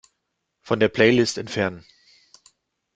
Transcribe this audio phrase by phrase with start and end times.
[0.61, 1.85] Von der Playlist entfernen.